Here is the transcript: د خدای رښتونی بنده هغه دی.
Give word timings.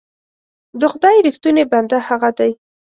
د 0.79 0.81
خدای 0.93 1.17
رښتونی 1.27 1.63
بنده 1.71 1.97
هغه 2.07 2.29
دی. 2.37 2.51